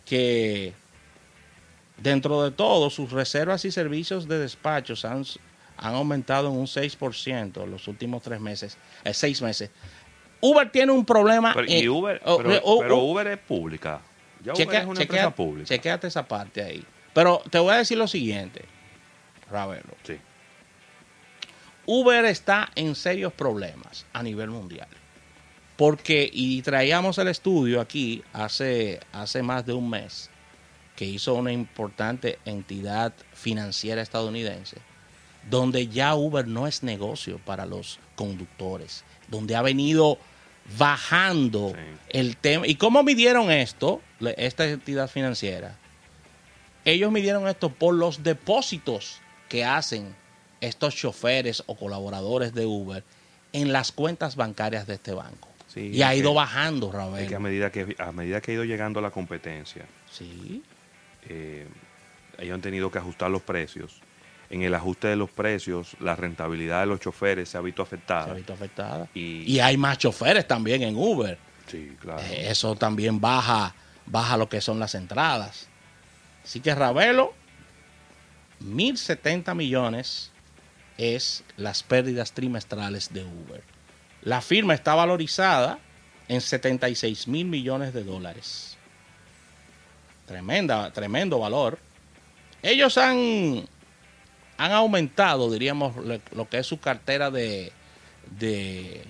que 0.05 0.73
dentro 1.97 2.43
de 2.43 2.51
todo 2.51 2.89
sus 2.89 3.11
reservas 3.11 3.65
y 3.65 3.71
servicios 3.71 4.27
de 4.27 4.39
despachos 4.39 5.05
han, 5.05 5.25
han 5.77 5.95
aumentado 5.95 6.47
en 6.49 6.53
un 6.57 6.67
6% 6.67 7.63
en 7.63 7.71
los 7.71 7.87
últimos 7.87 8.21
tres 8.23 8.39
meses, 8.39 8.77
eh, 9.03 9.13
seis 9.13 9.41
meses. 9.41 9.69
Uber 10.41 10.69
tiene 10.71 10.91
un 10.91 11.05
problema. 11.05 11.53
Pero, 11.53 11.67
en- 11.67 11.83
y 11.83 11.87
Uber, 11.89 12.21
oh, 12.25 12.37
pero, 12.37 12.61
oh, 12.63 12.79
pero 12.81 12.97
oh, 12.99 13.11
Uber 13.11 13.27
es 13.27 13.39
pública. 13.39 14.01
Ya 14.43 14.53
Uber 14.53 14.67
chequea- 14.67 14.81
es 14.81 14.85
una 14.85 14.93
chequea- 14.99 15.01
empresa 15.23 15.31
pública. 15.35 15.67
chequéate 15.67 16.07
esa 16.07 16.27
parte 16.27 16.61
ahí. 16.63 16.85
Pero 17.13 17.41
te 17.49 17.57
voy 17.59 17.73
a 17.73 17.77
decir 17.77 17.97
lo 17.97 18.07
siguiente, 18.07 18.63
Ravelo. 19.49 19.95
Sí. 20.03 20.17
Uber 21.87 22.25
está 22.25 22.69
en 22.75 22.95
serios 22.95 23.31
problemas 23.33 24.05
a 24.13 24.21
nivel 24.23 24.49
mundial. 24.49 24.87
Porque, 25.77 26.29
y 26.31 26.61
traíamos 26.61 27.17
el 27.17 27.27
estudio 27.27 27.81
aquí 27.81 28.23
hace, 28.31 28.99
hace 29.11 29.43
más 29.43 29.65
de 29.65 29.73
un 29.73 29.89
mes, 29.89 30.29
que 30.95 31.05
hizo 31.05 31.33
una 31.33 31.51
importante 31.51 32.39
entidad 32.45 33.13
financiera 33.33 34.01
estadounidense, 34.01 34.77
donde 35.49 35.87
ya 35.87 36.15
Uber 36.15 36.47
no 36.47 36.67
es 36.67 36.83
negocio 36.83 37.39
para 37.43 37.65
los 37.65 37.99
conductores, 38.15 39.03
donde 39.27 39.55
ha 39.57 39.61
venido 39.61 40.17
bajando 40.77 41.73
Sí. 41.75 41.97
el 42.09 42.37
tema. 42.37 42.65
¿Y 42.65 42.75
cómo 42.75 43.03
midieron 43.03 43.51
esto, 43.51 44.01
esta 44.37 44.65
entidad 44.65 45.09
financiera? 45.09 45.77
Ellos 46.85 47.11
midieron 47.11 47.47
esto 47.47 47.69
por 47.69 47.93
los 47.95 48.23
depósitos 48.23 49.19
que 49.49 49.65
hacen 49.65 50.15
estos 50.61 50.95
choferes 50.95 51.63
o 51.65 51.75
colaboradores 51.75 52.53
de 52.53 52.65
Uber 52.65 53.03
en 53.53 53.73
las 53.73 53.91
cuentas 53.91 54.35
bancarias 54.35 54.87
de 54.87 54.95
este 54.95 55.11
banco. 55.13 55.49
Sí, 55.75 55.91
y 55.93 56.01
ha 56.01 56.15
ido 56.15 56.31
que- 56.31 56.35
bajando, 56.37 56.91
Es 57.19 57.27
que 57.27 57.35
a 57.35 57.39
medida 57.39 57.71
que, 57.71 57.95
a 57.99 58.11
medida 58.11 58.41
que 58.41 58.51
ha 58.51 58.53
ido 58.55 58.63
llegando 58.63 58.99
la 59.01 59.11
competencia, 59.11 59.85
Sí, 60.09 60.63
eh, 61.29 61.67
ellos 62.39 62.55
han 62.55 62.61
tenido 62.61 62.89
que 62.89 62.97
ajustar 62.97 63.29
los 63.29 63.41
precios. 63.43 63.99
En 64.49 64.61
el 64.61 64.73
ajuste 64.73 65.07
de 65.09 65.15
los 65.17 65.29
precios, 65.29 65.97
la 65.99 66.15
rentabilidad 66.15 66.79
de 66.81 66.85
los 66.85 66.99
choferes 66.99 67.49
se 67.49 67.57
ha 67.57 67.61
visto 67.61 67.83
se 67.83 67.87
afectada. 67.95 68.31
ha 68.31 68.35
visto 68.35 68.53
afectada. 68.53 69.07
Y- 69.13 69.43
Y 69.51 69.59
hay 69.59 69.75
más 69.77 69.97
choferes 69.97 70.47
también 70.47 70.81
en 70.83 70.95
Uber. 70.95 71.37
Sí, 71.67 71.95
claro. 71.99 72.21
Eh, 72.21 72.47
Eso 72.49 72.75
también 72.75 73.19
baja, 73.19 73.75
baja 74.05 74.37
lo 74.37 74.47
que 74.47 74.61
son 74.61 74.79
las 74.79 74.95
entradas. 74.95 75.67
Así 76.43 76.59
que 76.61 76.73
Ravelo, 76.75 77.33
1.070 78.61 79.53
millones 79.55 80.31
es 80.97 81.43
las 81.57 81.83
pérdidas 81.83 82.31
trimestrales 82.31 83.11
de 83.13 83.23
Uber. 83.23 83.63
La 84.25 84.41
firma 84.41 84.73
está 84.73 84.93
valorizada 84.95 85.79
en 86.27 86.41
76 86.41 87.27
mil 87.27 87.45
millones 87.45 87.93
de 87.93 88.03
dólares. 88.03 88.75
Tremenda, 90.25 90.91
tremendo 90.91 91.39
valor. 91.39 91.77
Ellos 92.63 92.97
han, 92.97 93.65
han 94.57 94.71
aumentado, 94.71 95.51
diríamos, 95.51 95.95
lo, 95.97 96.19
lo 96.31 96.49
que 96.49 96.57
es 96.57 96.65
su 96.67 96.79
cartera 96.79 97.29
de, 97.29 97.71
de, 98.39 99.03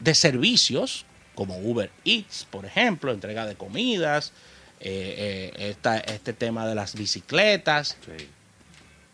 de 0.00 0.14
servicios, 0.14 1.06
como 1.36 1.56
Uber 1.58 1.90
Eats, 2.04 2.46
por 2.50 2.64
ejemplo, 2.66 3.12
entrega 3.12 3.46
de 3.46 3.54
comidas, 3.54 4.32
eh, 4.80 5.52
eh, 5.56 5.68
esta- 5.70 5.98
este 5.98 6.32
tema 6.32 6.66
de 6.66 6.74
las 6.74 6.94
bicicletas. 6.96 7.96
Sí. 8.04 8.28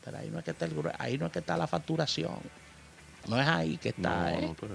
Pero 0.03 0.17
ahí 0.17 0.31
no 0.31 0.39
es 0.39 0.45
que 0.47 0.53
está, 0.53 0.65
el 0.65 0.73
ahí 0.99 1.19
no 1.19 1.27
es 1.27 1.33
que 1.33 1.41
está 1.41 1.59
la 1.59 1.67
facturación. 1.67 2.39
No 3.29 3.39
es 3.39 3.47
ahí 3.47 3.77
que 3.77 3.91
está. 3.91 4.09
No, 4.09 4.29
¿eh? 4.29 4.41
no, 4.41 4.47
loco. 4.49 4.67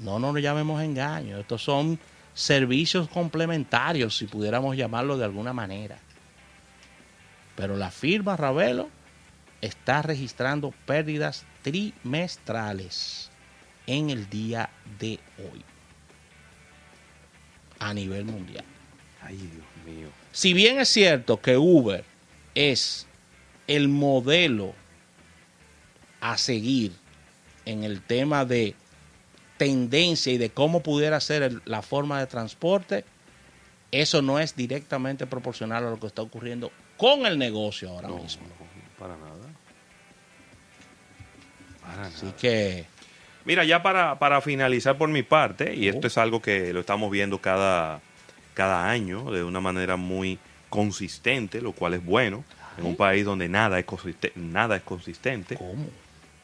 No 0.00 0.18
nos 0.18 0.34
llamemos 0.40 0.82
engaño. 0.82 1.38
Estos 1.38 1.62
son 1.62 1.98
servicios 2.34 3.08
complementarios, 3.08 4.16
si 4.16 4.26
pudiéramos 4.26 4.76
llamarlo 4.76 5.16
de 5.16 5.24
alguna 5.24 5.52
manera. 5.52 5.98
Pero 7.54 7.76
la 7.76 7.90
firma 7.90 8.36
Ravelo 8.36 8.88
está 9.60 10.00
registrando 10.00 10.72
pérdidas 10.86 11.44
trimestrales 11.62 13.30
en 13.86 14.08
el 14.08 14.28
día 14.30 14.70
de 14.98 15.20
hoy 15.38 15.62
a 17.78 17.92
nivel 17.92 18.24
mundial. 18.24 18.64
Ay, 19.22 19.36
Dios 19.36 19.96
mío. 19.96 20.08
Si 20.32 20.54
bien 20.54 20.78
es 20.78 20.88
cierto 20.88 21.40
que 21.40 21.58
Uber 21.58 22.04
es 22.54 23.06
el 23.66 23.88
modelo 23.88 24.74
a 26.20 26.38
seguir 26.38 26.92
en 27.66 27.84
el 27.84 28.00
tema 28.00 28.44
de 28.44 28.74
tendencia 29.64 30.32
y 30.32 30.38
de 30.38 30.48
cómo 30.48 30.82
pudiera 30.82 31.20
ser 31.20 31.42
el- 31.42 31.60
la 31.66 31.82
forma 31.82 32.18
de 32.18 32.26
transporte, 32.26 33.04
eso 33.92 34.22
no 34.22 34.38
es 34.38 34.56
directamente 34.56 35.26
proporcional 35.26 35.84
a 35.86 35.90
lo 35.90 36.00
que 36.00 36.06
está 36.06 36.22
ocurriendo 36.22 36.72
con 36.96 37.26
el 37.26 37.36
negocio 37.38 37.90
ahora 37.90 38.08
No, 38.08 38.22
mismo. 38.22 38.46
no, 38.46 38.54
para 38.98 39.18
nada. 39.18 39.36
Para 41.82 42.06
Así 42.06 42.24
nada. 42.24 42.36
que 42.38 42.86
Mira, 43.44 43.64
ya 43.64 43.82
para, 43.82 44.18
para 44.18 44.40
finalizar 44.40 44.96
por 44.96 45.10
mi 45.10 45.22
parte, 45.22 45.74
y 45.74 45.88
esto 45.88 46.06
es 46.06 46.16
algo 46.16 46.40
que 46.40 46.72
lo 46.72 46.80
estamos 46.80 47.10
viendo 47.10 47.38
cada, 47.38 48.00
cada 48.54 48.88
año 48.88 49.30
de 49.30 49.44
una 49.44 49.60
manera 49.60 49.96
muy 49.96 50.38
consistente, 50.70 51.60
lo 51.60 51.72
cual 51.72 51.92
es 51.94 52.04
bueno, 52.04 52.44
en 52.78 52.86
un 52.86 52.96
país 52.96 53.26
donde 53.26 53.48
nada 53.50 53.78
es, 53.78 53.84
consiste- 53.86 54.32
nada 54.36 54.76
es 54.76 54.82
consistente. 54.82 55.56
¿cómo? 55.56 55.86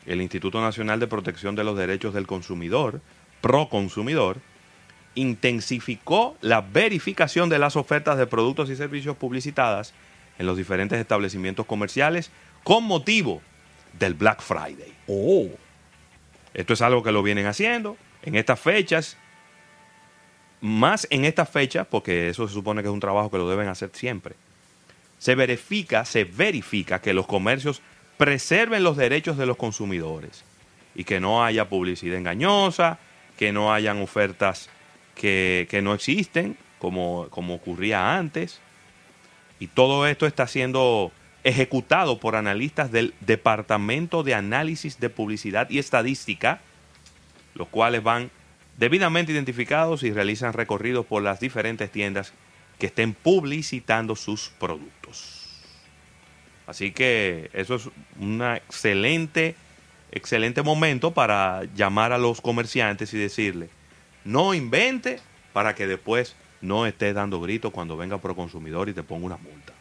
El 0.06 0.22
Instituto 0.22 0.60
Nacional 0.60 1.00
de 1.00 1.06
Protección 1.06 1.54
de 1.56 1.64
los 1.64 1.76
Derechos 1.76 2.14
del 2.14 2.26
Consumidor, 2.26 3.00
Proconsumidor, 3.40 4.38
intensificó 5.14 6.36
la 6.40 6.60
verificación 6.60 7.48
de 7.48 7.58
las 7.58 7.76
ofertas 7.76 8.18
de 8.18 8.26
productos 8.26 8.70
y 8.70 8.76
servicios 8.76 9.16
publicitadas 9.16 9.94
en 10.38 10.46
los 10.46 10.56
diferentes 10.56 10.98
establecimientos 10.98 11.66
comerciales 11.66 12.30
con 12.62 12.84
motivo 12.84 13.42
del 13.98 14.14
Black 14.14 14.42
Friday. 14.42 14.92
Oh, 15.08 15.48
Esto 16.54 16.75
es 16.75 16.82
algo 16.82 17.02
que 17.02 17.12
lo 17.12 17.22
vienen 17.22 17.46
haciendo 17.46 17.96
en 18.22 18.34
estas 18.34 18.60
fechas, 18.60 19.16
más 20.60 21.06
en 21.10 21.25
estas 21.25 21.48
fechas, 21.48 21.86
porque 21.86 22.28
eso 22.28 22.46
se 22.46 22.54
supone 22.54 22.82
que 22.82 22.88
es 22.88 22.94
un 22.94 23.00
trabajo 23.00 23.30
que 23.30 23.38
lo 23.38 23.48
deben 23.48 23.68
hacer 23.68 23.90
siempre. 23.92 24.34
Se 25.18 25.34
verifica, 25.34 26.04
se 26.04 26.25
verifica 26.25 27.00
que 27.00 27.14
los 27.14 27.26
comercios 27.26 27.80
preserven 28.16 28.82
los 28.82 28.96
derechos 28.96 29.37
de 29.37 29.46
los 29.46 29.56
consumidores 29.56 30.44
y 30.94 31.04
que 31.04 31.20
no 31.20 31.44
haya 31.44 31.68
publicidad 31.68 32.16
engañosa, 32.16 32.99
que 33.37 33.52
no 33.52 33.73
hayan 33.73 34.00
ofertas 34.00 34.70
que, 35.14 35.66
que 35.70 35.82
no 35.82 35.94
existen, 35.94 36.56
como, 36.78 37.28
como 37.30 37.54
ocurría 37.54 38.16
antes. 38.16 38.61
Y 39.58 39.68
todo 39.68 40.06
esto 40.06 40.26
está 40.26 40.46
siendo 40.46 41.12
ejecutado 41.44 42.18
por 42.18 42.35
analistas 42.35 42.90
del 42.90 43.14
Departamento 43.20 44.23
de 44.23 44.35
Análisis 44.35 44.99
de 44.99 45.11
Publicidad 45.11 45.70
y 45.70 45.78
Estadística, 45.78 46.61
los 47.54 47.68
cuales 47.68 48.02
van 48.02 48.30
debidamente 48.78 49.32
identificados 49.32 50.02
y 50.02 50.12
realizan 50.12 50.52
recorridos 50.52 51.06
por 51.06 51.23
las 51.23 51.40
diferentes 51.40 51.90
tiendas 51.90 52.32
que 52.78 52.87
estén 52.87 53.14
publicitando 53.14 54.16
sus 54.16 54.50
productos. 54.58 55.46
Así 56.66 56.90
que 56.90 57.50
eso 57.52 57.76
es 57.76 57.88
un 58.18 58.42
excelente, 58.42 59.54
excelente 60.11 60.62
momento 60.62 61.12
para 61.12 61.64
llamar 61.75 62.12
a 62.12 62.18
los 62.18 62.40
comerciantes 62.40 63.14
y 63.14 63.18
decirle, 63.18 63.68
no 64.25 64.52
invente 64.52 65.20
para 65.52 65.75
que 65.75 65.87
después 65.87 66.35
no 66.61 66.87
estés 66.87 67.14
dando 67.14 67.40
gritos 67.40 67.73
cuando 67.73 67.96
venga 67.96 68.18
pro 68.18 68.35
consumidor 68.35 68.88
y 68.88 68.92
te 68.92 69.02
ponga 69.02 69.26
una 69.26 69.37
multa. 69.37 69.73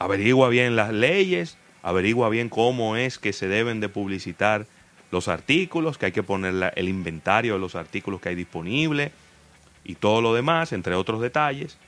Averigua 0.00 0.48
bien 0.48 0.76
las 0.76 0.92
leyes, 0.92 1.56
averigua 1.82 2.28
bien 2.28 2.48
cómo 2.48 2.96
es 2.96 3.18
que 3.18 3.32
se 3.32 3.48
deben 3.48 3.80
de 3.80 3.88
publicitar 3.88 4.66
los 5.10 5.28
artículos, 5.28 5.98
que 5.98 6.06
hay 6.06 6.12
que 6.12 6.22
poner 6.22 6.72
el 6.76 6.88
inventario 6.88 7.54
de 7.54 7.60
los 7.60 7.74
artículos 7.74 8.20
que 8.20 8.30
hay 8.30 8.34
disponible 8.34 9.12
y 9.84 9.94
todo 9.94 10.20
lo 10.20 10.34
demás, 10.34 10.72
entre 10.72 10.94
otros 10.94 11.20
detalles. 11.20 11.78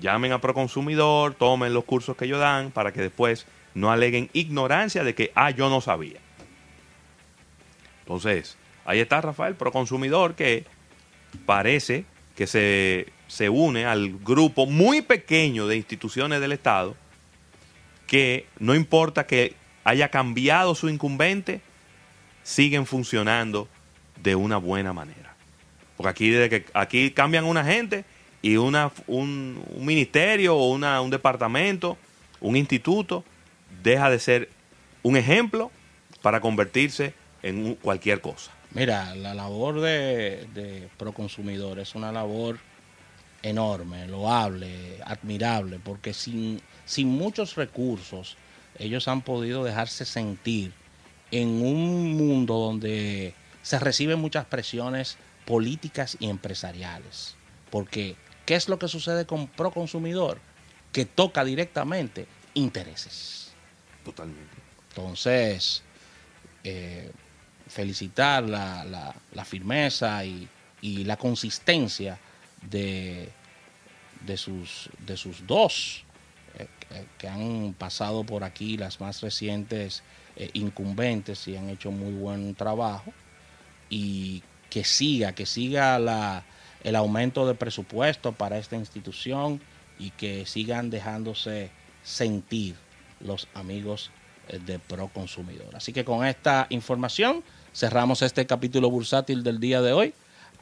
Llamen 0.00 0.32
a 0.32 0.40
Proconsumidor, 0.40 1.34
tomen 1.34 1.74
los 1.74 1.84
cursos 1.84 2.16
que 2.16 2.24
ellos 2.24 2.40
dan 2.40 2.70
para 2.70 2.92
que 2.92 3.00
después 3.00 3.46
no 3.74 3.90
aleguen 3.90 4.30
ignorancia 4.32 5.04
de 5.04 5.14
que, 5.14 5.32
ah, 5.34 5.50
yo 5.50 5.68
no 5.68 5.80
sabía. 5.80 6.18
Entonces, 8.00 8.56
ahí 8.84 9.00
está 9.00 9.20
Rafael, 9.20 9.54
Proconsumidor, 9.54 10.34
que 10.34 10.64
parece 11.46 12.04
que 12.34 12.46
se, 12.46 13.06
se 13.28 13.48
une 13.48 13.84
al 13.84 14.18
grupo 14.18 14.66
muy 14.66 15.02
pequeño 15.02 15.66
de 15.66 15.76
instituciones 15.76 16.40
del 16.40 16.52
Estado 16.52 16.96
que 18.06 18.46
no 18.58 18.74
importa 18.74 19.26
que 19.26 19.54
haya 19.84 20.08
cambiado 20.08 20.74
su 20.74 20.88
incumbente, 20.88 21.60
siguen 22.42 22.86
funcionando 22.86 23.68
de 24.20 24.34
una 24.34 24.56
buena 24.56 24.92
manera. 24.92 25.36
Porque 25.96 26.10
aquí, 26.10 26.30
desde 26.30 26.50
que, 26.50 26.70
aquí 26.74 27.12
cambian 27.12 27.44
una 27.44 27.64
gente 27.64 28.04
y 28.42 28.56
una, 28.56 28.90
un, 29.06 29.64
ministerio 29.78 30.56
o 30.56 30.70
una, 30.70 31.00
un 31.00 31.10
departamento, 31.10 31.96
un 32.40 32.56
instituto, 32.56 33.24
deja 33.82 34.10
de 34.10 34.18
ser 34.18 34.48
un 35.02 35.16
ejemplo 35.16 35.70
para 36.22 36.40
convertirse 36.40 37.14
en 37.42 37.74
cualquier 37.76 38.20
cosa. 38.20 38.52
Mira, 38.72 39.14
la 39.14 39.34
labor 39.34 39.80
de, 39.80 40.46
de 40.54 40.88
Proconsumidor 40.96 41.78
es 41.78 41.94
una 41.94 42.12
labor 42.12 42.58
enorme, 43.42 44.06
loable, 44.06 45.00
admirable, 45.04 45.80
porque 45.82 46.14
sin, 46.14 46.60
sin 46.84 47.08
muchos 47.08 47.56
recursos 47.56 48.36
ellos 48.78 49.08
han 49.08 49.22
podido 49.22 49.64
dejarse 49.64 50.04
sentir 50.04 50.72
en 51.30 51.48
un 51.48 52.16
mundo 52.16 52.54
donde 52.54 53.34
se 53.62 53.78
reciben 53.78 54.18
muchas 54.18 54.46
presiones 54.46 55.18
políticas 55.44 56.16
y 56.20 56.28
empresariales. 56.28 57.36
Porque, 57.70 58.16
¿qué 58.50 58.56
es 58.56 58.68
lo 58.68 58.80
que 58.80 58.88
sucede 58.88 59.26
con 59.26 59.46
Proconsumidor? 59.46 60.36
Que 60.90 61.04
toca 61.04 61.44
directamente 61.44 62.26
intereses. 62.54 63.52
Totalmente. 64.04 64.56
Entonces, 64.88 65.84
eh, 66.64 67.12
felicitar 67.68 68.42
la, 68.42 68.84
la- 68.84 69.14
la 69.34 69.44
firmeza 69.44 70.24
y, 70.24 70.48
y 70.82 71.04
la 71.04 71.16
consistencia 71.16 72.18
de, 72.68 73.28
de, 74.26 74.36
sus, 74.36 74.90
de 75.06 75.16
sus 75.16 75.46
dos 75.46 76.02
eh, 76.58 76.66
que- 76.80 77.06
que 77.18 77.28
han 77.28 77.72
pasado 77.78 78.24
por 78.24 78.42
aquí, 78.42 78.76
las 78.76 79.00
más 79.00 79.20
recientes 79.20 80.02
eh, 80.34 80.50
incumbentes 80.54 81.46
y 81.46 81.56
han 81.56 81.68
hecho 81.70 81.92
muy 81.92 82.14
buen 82.14 82.56
trabajo 82.56 83.12
y 83.90 84.42
que 84.70 84.82
siga, 84.82 85.36
que 85.36 85.46
siga 85.46 86.00
la, 86.00 86.42
el 86.84 86.96
aumento 86.96 87.46
de 87.46 87.54
presupuesto 87.54 88.32
para 88.32 88.58
esta 88.58 88.76
institución 88.76 89.60
y 89.98 90.10
que 90.10 90.46
sigan 90.46 90.90
dejándose 90.90 91.70
sentir 92.02 92.74
los 93.20 93.48
amigos 93.54 94.10
eh, 94.48 94.58
de 94.58 94.78
Pro 94.78 95.08
Consumidor. 95.08 95.74
Así 95.74 95.92
que 95.92 96.04
con 96.04 96.24
esta 96.24 96.66
información 96.70 97.42
cerramos 97.74 98.22
este 98.22 98.46
capítulo 98.46 98.90
bursátil 98.90 99.42
del 99.42 99.60
día 99.60 99.82
de 99.82 99.92
hoy, 99.92 100.14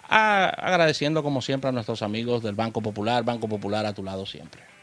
agradeciendo 0.08 1.22
como 1.22 1.42
siempre 1.42 1.68
a 1.68 1.72
nuestros 1.72 2.02
amigos 2.02 2.42
del 2.42 2.54
Banco 2.54 2.80
Popular, 2.80 3.24
Banco 3.24 3.48
Popular 3.48 3.86
a 3.86 3.92
tu 3.92 4.02
lado 4.02 4.26
siempre. 4.26 4.77